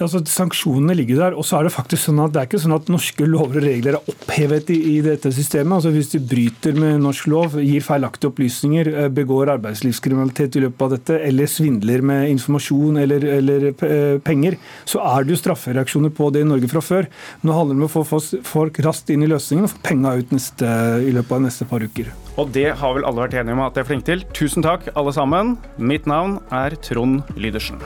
Ja, 0.00 0.06
altså 0.06 0.22
Sanksjonene 0.24 0.94
ligger 0.96 1.18
der. 1.20 1.34
og 1.36 1.44
så 1.44 1.58
er 1.58 1.66
Det 1.68 1.74
faktisk 1.74 2.06
sånn 2.06 2.22
at 2.24 2.32
det 2.32 2.40
er 2.40 2.46
ikke 2.48 2.60
sånn 2.62 2.72
at 2.72 2.88
norske 2.88 3.26
lover 3.28 3.58
og 3.60 3.66
regler 3.66 3.98
er 3.98 4.06
opphevet 4.08 4.70
i, 4.72 4.78
i 4.96 5.00
dette 5.04 5.28
systemet. 5.28 5.74
Altså 5.76 5.90
Hvis 5.92 6.14
de 6.14 6.20
bryter 6.24 6.72
med 6.72 7.02
norsk 7.04 7.26
lov, 7.28 7.58
gir 7.60 7.84
feilaktige 7.84 8.30
opplysninger, 8.30 8.88
eh, 8.88 9.08
begår 9.12 9.52
arbeidslivskriminalitet 9.58 10.56
i 10.56 10.62
løpet 10.64 10.84
av 10.86 10.94
dette, 10.94 11.18
eller 11.20 11.50
svindler 11.52 12.00
med 12.00 12.30
informasjon 12.30 12.96
eller, 12.96 13.26
eller 13.36 13.66
eh, 13.68 14.16
penger, 14.24 14.56
så 14.88 15.02
er 15.04 15.26
det 15.26 15.34
jo 15.34 15.40
straffereaksjoner 15.42 16.14
på 16.16 16.30
det 16.32 16.46
i 16.46 16.48
Norge 16.48 16.70
fra 16.72 16.80
før. 16.80 17.08
Nå 17.44 17.52
handler 17.58 17.76
det 17.76 17.84
om 17.84 17.90
å 17.90 18.06
få 18.08 18.22
folk 18.48 18.80
raskt 18.86 19.12
inn 19.12 19.26
i 19.26 19.28
løsningen 19.28 19.68
og 19.68 19.74
få 19.74 19.82
penga 19.84 20.14
ut 20.16 20.32
neste, 20.32 20.70
i 21.04 21.12
løpet 21.12 21.36
av 21.36 21.44
neste 21.44 21.68
par 21.68 21.84
uker. 21.84 22.08
Og 22.40 22.48
det 22.56 22.70
har 22.80 22.96
vel 22.96 23.04
alle 23.04 23.26
vært 23.26 23.36
enige 23.36 23.58
om 23.58 23.66
at 23.66 23.76
de 23.76 23.84
er 23.84 23.90
flinke 23.90 24.08
til. 24.08 24.24
Tusen 24.32 24.64
takk, 24.64 24.88
alle 24.96 25.12
sammen. 25.12 25.58
Mitt 25.76 26.08
navn 26.08 26.38
er 26.48 26.78
Trond 26.88 27.20
Lydersen. 27.36 27.84